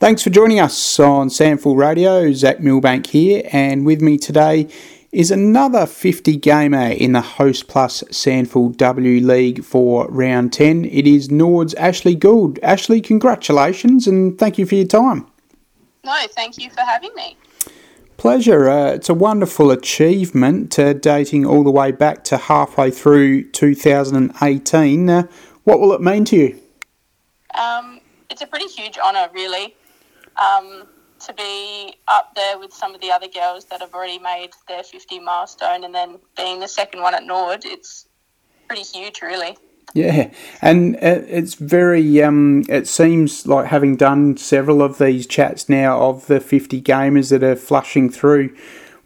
Thanks 0.00 0.22
for 0.22 0.30
joining 0.30 0.60
us 0.60 1.00
on 1.00 1.28
SANFL 1.28 1.76
Radio. 1.76 2.32
Zach 2.32 2.60
Milbank 2.60 3.08
here, 3.08 3.42
and 3.50 3.84
with 3.84 4.00
me 4.00 4.16
today 4.16 4.68
is 5.10 5.32
another 5.32 5.86
50 5.86 6.36
gamer 6.36 6.90
in 6.90 7.14
the 7.14 7.20
Host 7.20 7.66
Plus 7.66 8.04
SANFL 8.04 8.76
W 8.76 9.26
League 9.26 9.64
for 9.64 10.06
round 10.08 10.52
10. 10.52 10.84
It 10.84 11.08
is 11.08 11.32
Nord's 11.32 11.74
Ashley 11.74 12.14
Gould. 12.14 12.60
Ashley, 12.62 13.00
congratulations 13.00 14.06
and 14.06 14.38
thank 14.38 14.56
you 14.56 14.66
for 14.66 14.76
your 14.76 14.86
time. 14.86 15.26
No, 16.04 16.16
thank 16.28 16.58
you 16.58 16.70
for 16.70 16.82
having 16.82 17.10
me. 17.16 17.36
Pleasure. 18.18 18.68
Uh, 18.68 18.92
it's 18.92 19.08
a 19.08 19.14
wonderful 19.14 19.72
achievement 19.72 20.78
uh, 20.78 20.92
dating 20.92 21.44
all 21.44 21.64
the 21.64 21.72
way 21.72 21.90
back 21.90 22.22
to 22.24 22.36
halfway 22.36 22.92
through 22.92 23.50
2018. 23.50 25.10
Uh, 25.10 25.24
what 25.64 25.80
will 25.80 25.92
it 25.92 26.00
mean 26.00 26.24
to 26.26 26.36
you? 26.36 26.60
Um, 27.60 27.98
it's 28.30 28.42
a 28.42 28.46
pretty 28.46 28.68
huge 28.68 28.96
honour, 28.98 29.28
really, 29.34 29.74
um, 30.38 30.86
to 31.20 31.34
be 31.34 31.94
up 32.06 32.34
there 32.34 32.58
with 32.58 32.72
some 32.72 32.94
of 32.94 33.00
the 33.00 33.10
other 33.10 33.28
girls 33.28 33.64
that 33.66 33.80
have 33.80 33.92
already 33.92 34.18
made 34.18 34.50
their 34.68 34.82
50 34.82 35.18
milestone 35.20 35.84
and 35.84 35.94
then 35.94 36.18
being 36.36 36.60
the 36.60 36.68
second 36.68 37.02
one 37.02 37.14
at 37.14 37.24
Nord. 37.24 37.64
It's 37.64 38.06
pretty 38.68 38.82
huge, 38.82 39.20
really. 39.22 39.56
Yeah, 39.94 40.30
and 40.60 40.96
it's 40.96 41.54
very. 41.54 42.22
Um, 42.22 42.64
it 42.68 42.86
seems 42.86 43.46
like 43.46 43.66
having 43.66 43.96
done 43.96 44.36
several 44.36 44.82
of 44.82 44.98
these 44.98 45.26
chats 45.26 45.68
now 45.68 45.98
of 46.00 46.26
the 46.26 46.40
50 46.40 46.82
gamers 46.82 47.30
that 47.30 47.42
are 47.42 47.56
flushing 47.56 48.10
through, 48.10 48.54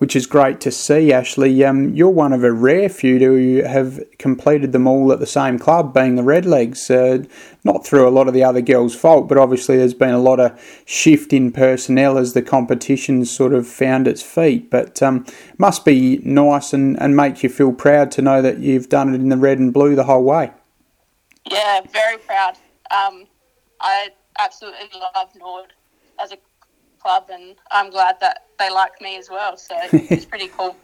which 0.02 0.16
is 0.16 0.26
great 0.26 0.60
to 0.60 0.72
see. 0.72 1.12
Ashley, 1.12 1.64
um, 1.64 1.94
you're 1.94 2.10
one 2.10 2.32
of 2.32 2.42
a 2.42 2.52
rare 2.52 2.88
few 2.88 3.20
to 3.20 3.62
have 3.62 4.00
completed 4.18 4.72
them 4.72 4.88
all 4.88 5.12
at 5.12 5.20
the 5.20 5.26
same 5.28 5.60
club, 5.60 5.94
being 5.94 6.16
the 6.16 6.22
Redlegs. 6.22 6.90
Uh, 6.90 7.24
not 7.62 7.86
through 7.86 8.08
a 8.08 8.10
lot 8.10 8.26
of 8.26 8.34
the 8.34 8.42
other 8.42 8.60
girls' 8.60 8.96
fault, 8.96 9.28
but 9.28 9.38
obviously 9.38 9.76
there's 9.76 9.94
been 9.94 10.12
a 10.12 10.18
lot 10.18 10.40
of 10.40 10.60
shift 10.86 11.32
in 11.32 11.52
personnel 11.52 12.18
as 12.18 12.32
the 12.32 12.42
competition 12.42 13.24
sort 13.24 13.54
of 13.54 13.64
found 13.64 14.08
its 14.08 14.22
feet. 14.22 14.72
But 14.72 15.00
um, 15.04 15.24
must 15.56 15.84
be 15.84 16.20
nice 16.24 16.72
and, 16.72 17.00
and 17.00 17.14
make 17.14 17.44
you 17.44 17.48
feel 17.48 17.72
proud 17.72 18.10
to 18.10 18.22
know 18.22 18.42
that 18.42 18.58
you've 18.58 18.88
done 18.88 19.14
it 19.14 19.20
in 19.20 19.28
the 19.28 19.36
red 19.36 19.60
and 19.60 19.72
blue 19.72 19.94
the 19.94 20.02
whole 20.02 20.24
way. 20.24 20.50
Yeah, 21.48 21.80
very 21.92 22.18
proud. 22.18 22.56
Um, 22.90 23.28
I 23.80 24.08
absolutely 24.40 24.88
love 25.14 25.28
Nord 25.38 25.74
as 26.20 26.32
a 26.32 26.38
club, 27.02 27.26
and 27.30 27.56
I'm 27.70 27.90
glad 27.90 28.16
that 28.20 28.46
they 28.58 28.70
like 28.70 29.00
me 29.00 29.16
as 29.16 29.28
well. 29.28 29.56
So 29.56 29.74
it's 29.92 30.24
pretty 30.24 30.48
cool. 30.48 30.76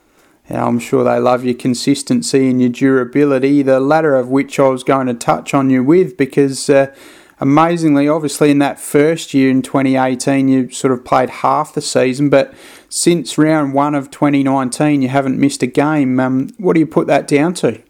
Yeah, 0.51 0.65
I'm 0.65 0.79
sure 0.79 1.05
they 1.05 1.19
love 1.19 1.45
your 1.45 1.55
consistency 1.55 2.49
and 2.49 2.61
your 2.61 2.71
durability, 2.71 3.63
the 3.63 3.81
latter 3.81 4.15
of 4.17 4.29
which 4.29 4.59
I 4.59 4.69
was 4.69 4.83
going 4.83 5.07
to 5.07 5.15
touch 5.15 5.53
on 5.53 5.69
you 5.69 5.85
with 5.85 6.17
because 6.17 6.71
uh, 6.71 6.95
amazingly, 7.39 8.09
obviously, 8.09 8.51
in 8.51 8.59
that 8.61 8.81
first 8.81 9.35
year 9.35 9.51
in 9.51 9.61
2018, 9.61 10.49
you 10.49 10.71
sort 10.71 10.93
of 10.93 11.05
played 11.05 11.29
half 11.29 11.75
the 11.75 11.83
season, 11.83 12.31
but 12.31 12.55
since 12.89 13.37
round 13.37 13.75
one 13.75 13.95
of 13.95 14.11
2019, 14.11 15.03
you 15.03 15.09
haven't 15.09 15.39
missed 15.39 15.63
a 15.63 15.67
game. 15.67 16.19
Um, 16.19 16.49
what 16.57 16.73
do 16.73 16.81
you 16.81 16.87
put 16.87 17.07
that 17.09 17.29
down 17.29 17.53
to? 17.55 17.83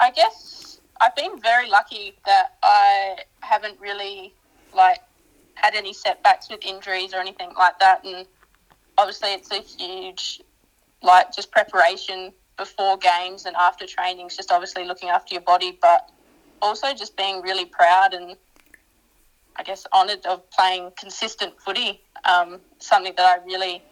I 0.00 0.10
guess 0.10 0.80
I've 1.00 1.14
been 1.14 1.38
very 1.40 1.68
lucky 1.68 2.14
that 2.24 2.56
I 2.62 3.18
haven't 3.40 3.78
really 3.80 4.32
like 4.74 5.00
had 5.60 5.74
any 5.74 5.92
setbacks 5.92 6.48
with 6.50 6.64
injuries 6.64 7.14
or 7.14 7.18
anything 7.18 7.50
like 7.56 7.78
that, 7.78 8.04
and 8.04 8.26
obviously, 8.96 9.30
it's 9.30 9.50
a 9.50 9.60
huge 9.60 10.40
like 11.02 11.32
just 11.32 11.50
preparation 11.52 12.32
before 12.56 12.96
games 12.98 13.46
and 13.46 13.54
after 13.56 13.86
trainings, 13.86 14.36
just 14.36 14.50
obviously 14.50 14.84
looking 14.84 15.08
after 15.08 15.34
your 15.34 15.42
body, 15.42 15.78
but 15.80 16.10
also 16.60 16.92
just 16.92 17.16
being 17.16 17.40
really 17.40 17.64
proud 17.64 18.14
and 18.14 18.36
I 19.56 19.62
guess 19.62 19.86
honoured 19.92 20.26
of 20.26 20.48
playing 20.50 20.92
consistent 20.98 21.54
footy. 21.60 22.00
Um, 22.24 22.60
something 22.78 23.14
that 23.16 23.40
I 23.40 23.44
really 23.44 23.82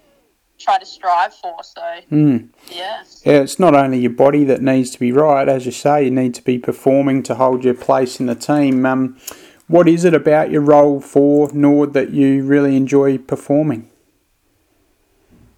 try 0.58 0.78
to 0.78 0.86
strive 0.86 1.34
for. 1.34 1.62
So 1.62 1.80
mm. 2.10 2.48
yeah, 2.70 3.02
yeah. 3.24 3.40
It's 3.40 3.58
not 3.58 3.74
only 3.74 3.98
your 4.00 4.10
body 4.10 4.44
that 4.44 4.62
needs 4.62 4.90
to 4.90 4.98
be 4.98 5.12
right, 5.12 5.48
as 5.48 5.66
you 5.66 5.72
say, 5.72 6.04
you 6.04 6.10
need 6.10 6.34
to 6.34 6.42
be 6.42 6.58
performing 6.58 7.22
to 7.24 7.34
hold 7.34 7.64
your 7.64 7.74
place 7.74 8.20
in 8.20 8.26
the 8.26 8.34
team. 8.34 8.84
Um, 8.86 9.18
what 9.68 9.88
is 9.88 10.04
it 10.04 10.14
about 10.14 10.50
your 10.50 10.62
role 10.62 11.00
for 11.00 11.50
Nord 11.52 11.92
that 11.94 12.10
you 12.10 12.44
really 12.44 12.76
enjoy 12.76 13.18
performing? 13.18 13.90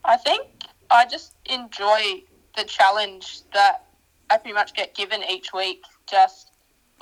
I 0.04 0.16
think 0.16 0.46
I 0.90 1.04
just 1.04 1.34
enjoy 1.46 2.22
the 2.56 2.64
challenge 2.64 3.42
that 3.52 3.84
I 4.30 4.38
pretty 4.38 4.54
much 4.54 4.74
get 4.74 4.94
given 4.94 5.22
each 5.30 5.52
week. 5.52 5.82
Just 6.08 6.52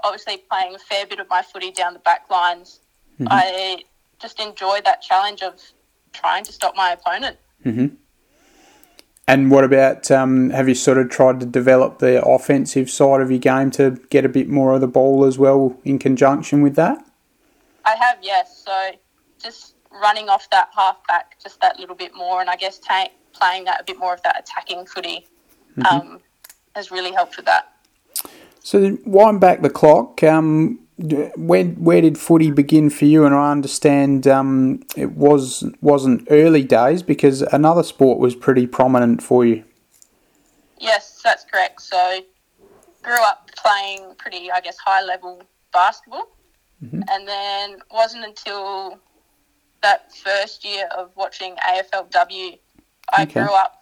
obviously 0.03 0.39
playing 0.51 0.75
a 0.75 0.79
fair 0.79 1.07
bit 1.07 1.21
of 1.21 1.29
my 1.29 1.43
footy 1.43 1.71
down 1.71 1.93
the 1.93 2.01
back 2.01 2.29
lines. 2.31 2.81
Mm-hmm. 3.21 3.29
I 3.31 3.85
just 4.21 4.41
enjoy 4.41 4.81
that 4.85 5.03
challenge 5.03 5.43
of 5.43 5.61
trying 6.13 6.45
to 6.45 6.53
stop 6.53 6.75
my 6.77 6.93
opponent. 6.93 7.37
Mm-hmm. 7.65 7.95
And 9.29 9.51
what 9.51 9.65
about 9.65 10.11
um, 10.11 10.51
have 10.51 10.69
you 10.69 10.75
sort 10.75 10.99
of 10.99 11.11
tried 11.11 11.41
to 11.41 11.47
develop 11.47 11.99
the 11.99 12.25
offensive 12.25 12.89
side 12.89 13.21
of 13.21 13.31
your 13.31 13.41
game 13.41 13.73
to 13.73 14.01
get 14.09 14.25
a 14.25 14.29
bit 14.29 14.49
more 14.49 14.75
of 14.75 14.81
the 14.81 14.87
ball 14.87 15.25
as 15.25 15.37
well 15.37 15.77
in 15.85 15.99
conjunction 15.99 16.63
with 16.63 16.77
that? 16.77 17.05
I 17.85 17.97
have, 17.97 18.19
yes. 18.23 18.65
So 18.65 18.91
just 19.43 19.75
running 19.91 20.29
off 20.29 20.49
that 20.51 20.69
half 20.77 21.05
back 21.09 21.37
just 21.43 21.61
that 21.61 21.79
little 21.81 21.97
bit 21.97 22.15
more, 22.15 22.41
and 22.41 22.49
I 22.49 22.57
guess 22.57 22.79
ta- 22.79 23.09
playing 23.33 23.65
that 23.65 23.81
a 23.81 23.85
bit 23.85 23.99
more 23.99 24.15
of 24.15 24.23
that 24.23 24.39
attacking 24.39 24.87
footy 24.87 25.27
mm-hmm. 25.77 25.87
um, 25.87 26.21
has 26.77 26.91
really 26.93 27.13
helped 27.13 27.37
with 27.37 27.47
that. 27.47 27.73
So 28.61 28.99
wind 29.05 29.41
back 29.41 29.63
the 29.63 29.71
clock. 29.71 30.23
Um, 30.23 30.86
where 30.99 31.65
where 31.65 32.01
did 32.01 32.19
footy 32.19 32.51
begin 32.51 32.91
for 32.91 33.05
you? 33.05 33.25
And 33.25 33.35
I 33.35 33.51
understand 33.51 34.27
um, 34.27 34.81
it 34.97 35.13
was 35.13 35.65
wasn't 35.81 36.27
early 36.31 36.65
days 36.65 37.03
because 37.03 37.43
another 37.43 37.83
sport 37.83 38.19
was 38.19 38.35
pretty 38.35 38.67
prominent 38.67 39.23
for 39.23 39.45
you. 39.45 39.65
Yes, 40.79 41.21
that's 41.23 41.45
correct. 41.45 41.83
So 41.83 42.21
grew 43.03 43.23
up 43.23 43.51
playing 43.57 44.15
pretty, 44.19 44.51
I 44.51 44.61
guess, 44.61 44.77
high 44.79 45.03
level 45.03 45.43
basketball, 45.73 46.29
mm-hmm. 46.83 47.03
and 47.11 47.29
then 47.29 47.79
wasn't 47.91 48.25
until 48.25 48.99
that 49.83 50.13
first 50.13 50.65
year 50.65 50.89
of 50.97 51.11
watching 51.15 51.55
AFLW 51.57 52.59
I 53.13 53.23
okay. 53.23 53.41
grew 53.41 53.55
up 53.55 53.81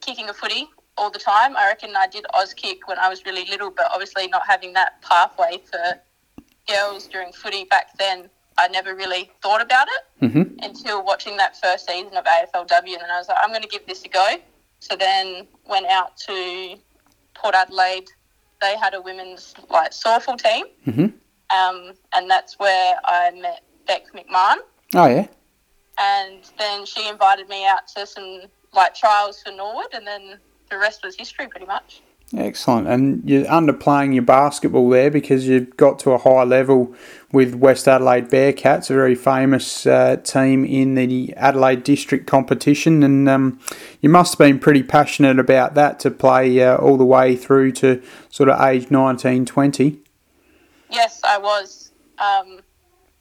kicking 0.00 0.28
a 0.28 0.34
footy 0.34 0.68
all 0.96 1.10
the 1.10 1.18
time. 1.18 1.56
I 1.56 1.66
reckon 1.66 1.94
I 1.96 2.06
did 2.06 2.24
Auskick 2.34 2.78
when 2.86 2.98
I 2.98 3.08
was 3.08 3.24
really 3.24 3.44
little, 3.50 3.70
but 3.70 3.86
obviously 3.92 4.28
not 4.28 4.42
having 4.46 4.72
that 4.74 5.00
pathway 5.02 5.62
for 5.70 6.00
girls 6.68 7.06
during 7.06 7.32
footy 7.32 7.64
back 7.64 7.96
then, 7.98 8.28
I 8.58 8.68
never 8.68 8.94
really 8.94 9.30
thought 9.42 9.62
about 9.62 9.88
it 9.88 10.24
mm-hmm. 10.26 10.58
until 10.62 11.04
watching 11.04 11.36
that 11.38 11.58
first 11.60 11.86
season 11.86 12.14
of 12.16 12.24
AFLW, 12.24 12.74
and 12.74 13.00
then 13.00 13.10
I 13.10 13.18
was 13.18 13.28
like, 13.28 13.38
I'm 13.42 13.50
going 13.50 13.62
to 13.62 13.68
give 13.68 13.86
this 13.86 14.04
a 14.04 14.08
go. 14.08 14.36
So 14.80 14.96
then 14.96 15.46
went 15.66 15.86
out 15.86 16.16
to 16.28 16.76
Port 17.34 17.54
Adelaide. 17.54 18.08
They 18.60 18.76
had 18.76 18.94
a 18.94 19.00
women's 19.00 19.54
like 19.70 19.92
softball 19.92 20.40
team, 20.40 20.66
mm-hmm. 20.86 21.56
um, 21.56 21.92
and 22.12 22.30
that's 22.30 22.58
where 22.58 22.96
I 23.04 23.30
met 23.30 23.62
Beck 23.86 24.04
McMahon. 24.12 24.56
Oh 24.94 25.06
yeah 25.06 25.26
and 25.98 26.50
then 26.58 26.86
she 26.86 27.08
invited 27.08 27.48
me 27.48 27.66
out 27.66 27.86
to 27.88 28.06
some 28.06 28.42
like 28.72 28.94
trials 28.94 29.42
for 29.42 29.52
Norwood, 29.52 29.92
and 29.92 30.06
then 30.06 30.38
the 30.72 30.78
rest 30.78 31.04
was 31.04 31.14
history, 31.16 31.46
pretty 31.46 31.66
much. 31.66 32.02
Excellent, 32.34 32.88
and 32.88 33.28
you're 33.28 33.44
underplaying 33.44 34.14
your 34.14 34.22
basketball 34.22 34.88
there 34.88 35.10
because 35.10 35.46
you've 35.46 35.76
got 35.76 35.98
to 35.98 36.12
a 36.12 36.18
high 36.18 36.44
level 36.44 36.94
with 37.30 37.54
West 37.54 37.86
Adelaide 37.86 38.30
Bearcats, 38.30 38.88
a 38.88 38.94
very 38.94 39.14
famous 39.14 39.86
uh, 39.86 40.16
team 40.16 40.64
in 40.64 40.94
the 40.94 41.34
Adelaide 41.36 41.84
District 41.84 42.26
competition, 42.26 43.02
and 43.02 43.28
um, 43.28 43.60
you 44.00 44.08
must 44.08 44.32
have 44.32 44.38
been 44.38 44.58
pretty 44.58 44.82
passionate 44.82 45.38
about 45.38 45.74
that 45.74 46.00
to 46.00 46.10
play 46.10 46.58
uh, 46.62 46.78
all 46.78 46.96
the 46.96 47.04
way 47.04 47.36
through 47.36 47.72
to 47.72 48.02
sort 48.30 48.48
of 48.48 48.58
age 48.62 48.90
19, 48.90 49.44
20. 49.44 50.00
Yes, 50.90 51.20
I 51.22 51.36
was. 51.36 51.92
Um, 52.18 52.60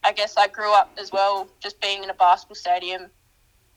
I 0.06 0.13
guess 0.13 0.38
I 0.38 0.47
grew 0.47 0.73
up 0.73 0.90
as 0.97 1.11
well, 1.11 1.49
just 1.59 1.81
being 1.81 2.02
in 2.02 2.09
a 2.09 2.14
basketball 2.14 2.55
stadium 2.55 3.08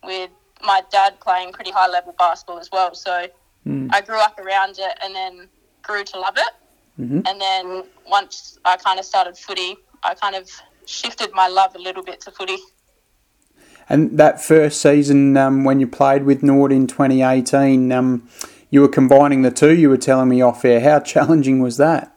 with 0.04 0.30
my 0.62 0.82
dad 0.92 1.18
playing 1.18 1.52
pretty 1.52 1.72
high 1.72 1.88
level 1.88 2.14
basketball 2.16 2.60
as 2.60 2.70
well. 2.70 2.94
So 2.94 3.26
mm. 3.66 3.88
I 3.92 4.00
grew 4.00 4.18
up 4.18 4.38
around 4.38 4.76
it 4.78 4.98
and 5.02 5.14
then 5.14 5.48
grew 5.82 6.04
to 6.04 6.20
love 6.20 6.34
it. 6.36 6.52
Mm-hmm. 7.00 7.20
And 7.26 7.40
then 7.40 7.84
once 8.08 8.58
I 8.64 8.76
kind 8.76 8.98
of 8.98 9.04
started 9.04 9.36
footy, 9.36 9.76
I 10.02 10.14
kind 10.14 10.34
of 10.34 10.50
shifted 10.86 11.32
my 11.32 11.48
love 11.48 11.74
a 11.74 11.78
little 11.78 12.02
bit 12.02 12.20
to 12.22 12.30
footy. 12.30 12.58
And 13.88 14.18
that 14.18 14.42
first 14.42 14.80
season, 14.80 15.36
um, 15.36 15.64
when 15.64 15.80
you 15.80 15.86
played 15.86 16.24
with 16.24 16.42
Nord 16.42 16.72
in 16.72 16.86
2018, 16.86 17.92
um, 17.92 18.28
you 18.70 18.80
were 18.80 18.88
combining 18.88 19.42
the 19.42 19.50
two. 19.50 19.74
You 19.74 19.90
were 19.90 19.98
telling 19.98 20.28
me 20.28 20.40
off 20.40 20.64
air. 20.64 20.80
How 20.80 21.00
challenging 21.12 21.60
was 21.60 21.76
that? 21.76 22.16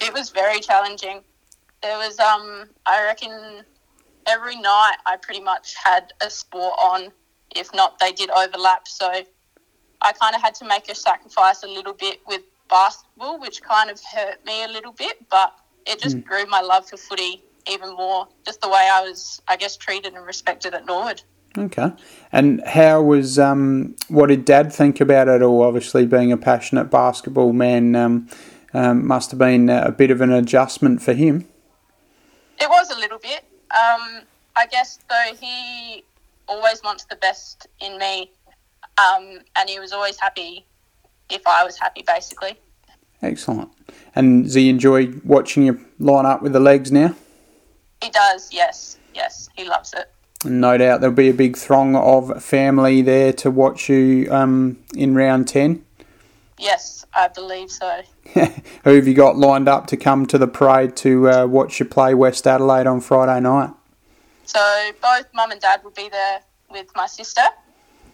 It 0.00 0.12
was 0.12 0.30
very 0.30 0.60
challenging 0.60 1.22
there 1.82 1.98
was 1.98 2.18
um 2.18 2.68
I 2.86 3.04
reckon 3.04 3.64
every 4.26 4.56
night 4.56 4.96
I 5.06 5.16
pretty 5.16 5.40
much 5.40 5.74
had 5.82 6.12
a 6.20 6.30
sport 6.30 6.74
on. 6.82 7.12
If 7.56 7.74
not, 7.74 7.98
they 7.98 8.12
did 8.12 8.30
overlap. 8.30 8.86
So 8.86 9.22
I 10.02 10.12
kind 10.12 10.34
of 10.34 10.42
had 10.42 10.54
to 10.56 10.66
make 10.66 10.88
a 10.88 10.94
sacrifice 10.94 11.62
a 11.62 11.66
little 11.66 11.92
bit 11.92 12.20
with 12.26 12.42
basketball, 12.68 13.40
which 13.40 13.62
kind 13.62 13.90
of 13.90 14.00
hurt 14.14 14.44
me 14.44 14.64
a 14.64 14.68
little 14.68 14.92
bit, 14.92 15.28
but 15.28 15.54
it 15.86 16.00
just 16.00 16.18
mm. 16.18 16.24
grew 16.24 16.46
my 16.46 16.60
love 16.60 16.88
for 16.88 16.96
footy 16.96 17.42
even 17.70 17.94
more. 17.94 18.28
Just 18.44 18.60
the 18.60 18.68
way 18.68 18.88
I 18.92 19.02
was, 19.02 19.42
I 19.48 19.56
guess, 19.56 19.76
treated 19.76 20.14
and 20.14 20.24
respected 20.24 20.74
at 20.74 20.86
Norwood. 20.86 21.22
Okay. 21.56 21.92
And 22.30 22.62
how 22.66 23.02
was 23.02 23.38
um, 23.38 23.96
what 24.08 24.26
did 24.26 24.44
Dad 24.44 24.72
think 24.72 25.00
about 25.00 25.28
it 25.28 25.42
all? 25.42 25.62
Obviously, 25.62 26.06
being 26.06 26.30
a 26.30 26.36
passionate 26.36 26.90
basketball 26.90 27.52
man, 27.52 27.96
um, 27.96 28.28
um, 28.74 29.06
must 29.06 29.30
have 29.30 29.38
been 29.38 29.68
a 29.68 29.90
bit 29.90 30.10
of 30.10 30.20
an 30.20 30.30
adjustment 30.30 31.02
for 31.02 31.14
him. 31.14 31.48
It 32.60 32.68
was 32.68 32.90
a 32.90 32.98
little 32.98 33.18
bit. 33.18 33.44
Um, 33.70 34.22
I 34.56 34.66
guess 34.70 34.98
though 35.08 35.32
he 35.38 36.04
always 36.46 36.82
wants 36.82 37.04
the 37.04 37.16
best 37.16 37.66
in 37.80 37.98
me, 37.98 38.30
um, 38.98 39.40
and 39.56 39.68
he 39.68 39.78
was 39.78 39.92
always 39.92 40.18
happy 40.18 40.66
if 41.30 41.46
I 41.46 41.64
was 41.64 41.78
happy, 41.78 42.02
basically. 42.06 42.58
Excellent. 43.22 43.70
And 44.14 44.44
does 44.44 44.54
he 44.54 44.68
enjoy 44.68 45.12
watching 45.24 45.64
you 45.64 45.84
line 45.98 46.26
up 46.26 46.42
with 46.42 46.52
the 46.52 46.60
legs 46.60 46.92
now? 46.92 47.14
He 48.02 48.10
does. 48.10 48.52
Yes. 48.52 48.98
Yes. 49.14 49.48
He 49.56 49.64
loves 49.64 49.92
it. 49.92 50.10
And 50.44 50.60
no 50.60 50.78
doubt 50.78 51.00
there'll 51.00 51.14
be 51.14 51.28
a 51.28 51.34
big 51.34 51.56
throng 51.56 51.96
of 51.96 52.42
family 52.42 53.02
there 53.02 53.32
to 53.34 53.50
watch 53.50 53.88
you 53.88 54.28
um, 54.30 54.78
in 54.94 55.14
round 55.14 55.48
10. 55.48 55.84
Yes, 56.58 57.04
I 57.12 57.28
believe 57.28 57.70
so. 57.70 58.02
Who 58.34 58.94
have 58.94 59.06
you 59.06 59.14
got 59.14 59.36
lined 59.36 59.68
up 59.68 59.86
to 59.88 59.96
come 59.96 60.26
to 60.26 60.38
the 60.38 60.48
parade 60.48 60.96
to 60.98 61.30
uh, 61.30 61.46
watch 61.46 61.80
you 61.80 61.86
play 61.86 62.14
West 62.14 62.46
Adelaide 62.46 62.86
on 62.86 63.00
Friday 63.00 63.40
night? 63.40 63.70
So 64.44 64.90
both 65.00 65.26
mum 65.34 65.50
and 65.50 65.60
dad 65.60 65.82
will 65.84 65.90
be 65.90 66.08
there 66.08 66.40
with 66.70 66.88
my 66.96 67.06
sister. 67.06 67.42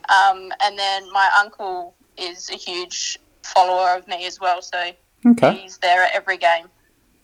Um, 0.08 0.52
and 0.62 0.78
then 0.78 1.10
my 1.12 1.30
uncle 1.38 1.94
is 2.16 2.50
a 2.50 2.56
huge 2.56 3.18
follower 3.42 3.96
of 3.96 4.06
me 4.08 4.26
as 4.26 4.40
well. 4.40 4.62
So 4.62 4.92
okay. 5.26 5.54
he's 5.54 5.78
there 5.78 6.04
at 6.04 6.14
every 6.14 6.36
game. 6.36 6.66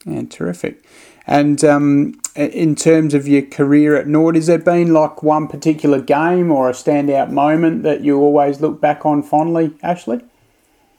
Yeah, 0.06 0.22
terrific. 0.28 0.84
And 1.26 1.62
um, 1.64 2.20
in 2.34 2.74
terms 2.74 3.14
of 3.14 3.28
your 3.28 3.42
career 3.42 3.96
at 3.96 4.06
Nord, 4.06 4.34
has 4.34 4.46
there 4.46 4.58
been 4.58 4.92
like 4.92 5.22
one 5.22 5.46
particular 5.46 6.00
game 6.00 6.50
or 6.50 6.68
a 6.68 6.72
standout 6.72 7.30
moment 7.30 7.82
that 7.82 8.00
you 8.00 8.18
always 8.18 8.60
look 8.60 8.80
back 8.80 9.04
on 9.04 9.22
fondly, 9.22 9.72
Ashley? 9.82 10.16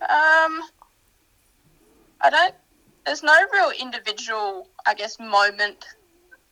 Um, 0.01 0.61
I 2.21 2.29
don't. 2.29 2.55
There's 3.05 3.23
no 3.23 3.35
real 3.51 3.71
individual, 3.79 4.67
I 4.85 4.93
guess, 4.93 5.19
moment. 5.19 5.85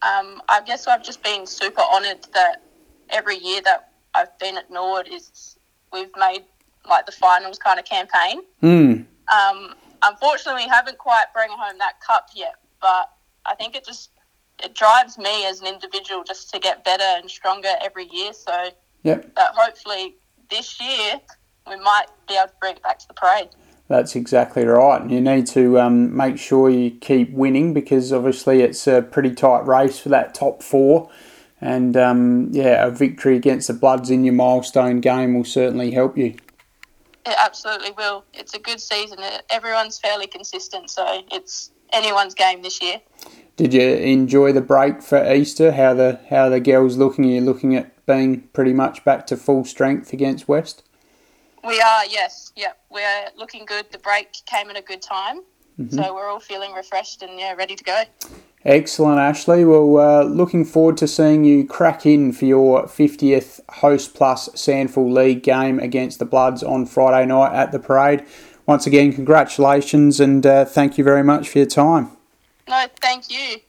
Um, 0.01 0.41
I 0.49 0.61
guess 0.65 0.87
I've 0.87 1.03
just 1.03 1.21
been 1.23 1.45
super 1.45 1.81
honoured 1.81 2.25
that 2.33 2.63
every 3.09 3.37
year 3.37 3.61
that 3.65 3.88
I've 4.15 4.37
been 4.39 4.57
at 4.57 4.71
Nord 4.71 5.07
is 5.07 5.57
we've 5.93 6.11
made 6.17 6.43
like 6.87 7.05
the 7.05 7.11
finals 7.11 7.57
kind 7.57 7.79
of 7.79 7.85
campaign. 7.85 8.41
Mm. 8.63 9.05
Um, 9.33 9.75
unfortunately, 10.03 10.63
we 10.63 10.69
haven't 10.69 10.97
quite 10.97 11.25
bring 11.33 11.49
home 11.49 11.77
that 11.79 11.99
cup 12.01 12.29
yet, 12.35 12.55
but 12.81 13.11
I 13.45 13.55
think 13.55 13.75
it 13.75 13.85
just 13.85 14.11
it 14.63 14.75
drives 14.75 15.17
me 15.17 15.45
as 15.45 15.61
an 15.61 15.67
individual 15.67 16.23
just 16.23 16.51
to 16.53 16.59
get 16.59 16.83
better 16.83 17.03
and 17.03 17.29
stronger 17.29 17.69
every 17.81 18.07
year. 18.11 18.33
So 18.33 18.69
yep. 19.03 19.33
that 19.35 19.53
hopefully 19.55 20.15
this 20.49 20.79
year 20.81 21.21
we 21.67 21.75
might 21.77 22.07
be 22.27 22.35
able 22.35 22.47
to 22.47 22.53
bring 22.59 22.75
it 22.75 22.83
back 22.83 22.99
to 22.99 23.07
the 23.07 23.13
parade. 23.13 23.49
That's 23.87 24.15
exactly 24.15 24.65
right. 24.65 25.09
You 25.09 25.19
need 25.19 25.47
to 25.47 25.79
um, 25.79 26.15
make 26.15 26.37
sure 26.37 26.69
you 26.69 26.91
keep 26.91 27.31
winning 27.31 27.73
because 27.73 28.13
obviously 28.13 28.61
it's 28.61 28.85
a 28.85 29.01
pretty 29.01 29.33
tight 29.33 29.65
race 29.65 29.97
for 29.97 30.09
that 30.09 30.35
top 30.35 30.61
four. 30.61 31.09
And 31.61 31.97
um, 31.97 32.49
yeah, 32.51 32.85
a 32.85 32.91
victory 32.91 33.35
against 33.35 33.67
the 33.67 33.73
Bloods 33.73 34.09
in 34.09 34.23
your 34.23 34.33
milestone 34.33 35.01
game 35.01 35.35
will 35.35 35.45
certainly 35.45 35.91
help 35.91 36.17
you. 36.17 36.35
It 37.25 37.35
absolutely 37.37 37.91
will. 37.91 38.23
It's 38.33 38.53
a 38.53 38.59
good 38.59 38.79
season. 38.79 39.19
Everyone's 39.49 39.99
fairly 39.99 40.25
consistent, 40.25 40.89
so 40.89 41.23
it's 41.31 41.71
anyone's 41.91 42.33
game 42.33 42.61
this 42.61 42.81
year. 42.81 43.01
Did 43.57 43.73
you 43.73 43.81
enjoy 43.81 44.53
the 44.53 44.61
break 44.61 45.01
for 45.01 45.31
Easter? 45.31 45.73
How 45.73 45.93
the 45.93 46.19
how 46.29 46.47
the 46.47 46.61
girls 46.61 46.95
looking? 46.95 47.25
Are 47.25 47.27
you 47.27 47.41
looking 47.41 47.75
at 47.75 48.05
being 48.05 48.41
pretty 48.53 48.73
much 48.73 49.03
back 49.03 49.27
to 49.27 49.37
full 49.37 49.65
strength 49.65 50.13
against 50.13 50.47
West? 50.47 50.83
We 51.63 51.81
are, 51.81 52.05
yes, 52.05 52.53
yep. 52.55 52.79
We're 52.89 53.27
looking 53.35 53.65
good. 53.65 53.91
The 53.91 53.97
break 53.99 54.31
came 54.45 54.69
at 54.69 54.77
a 54.77 54.81
good 54.81 55.01
time, 55.01 55.41
Mm-hmm. 55.79 55.95
so 55.95 56.13
we're 56.13 56.27
all 56.27 56.41
feeling 56.41 56.73
refreshed 56.73 57.21
and 57.21 57.39
yeah, 57.39 57.53
ready 57.53 57.75
to 57.75 57.83
go. 57.83 58.03
Excellent, 58.65 59.19
Ashley. 59.19 59.63
Well, 59.63 59.97
uh, 59.97 60.23
looking 60.23 60.65
forward 60.65 60.97
to 60.97 61.07
seeing 61.07 61.45
you 61.45 61.65
crack 61.65 62.05
in 62.05 62.33
for 62.33 62.43
your 62.43 62.83
50th 62.83 63.61
Host 63.69 64.13
Plus 64.13 64.49
SANFL 64.49 65.13
League 65.13 65.43
game 65.43 65.79
against 65.79 66.19
the 66.19 66.25
Bloods 66.25 66.61
on 66.61 66.85
Friday 66.85 67.25
night 67.25 67.53
at 67.53 67.71
the 67.71 67.79
parade. 67.79 68.25
Once 68.65 68.85
again, 68.85 69.13
congratulations 69.13 70.19
and 70.19 70.45
uh, 70.45 70.65
thank 70.65 70.97
you 70.97 71.03
very 71.05 71.23
much 71.23 71.47
for 71.47 71.59
your 71.59 71.67
time. 71.67 72.11
No, 72.67 72.85
thank 73.01 73.31
you. 73.31 73.59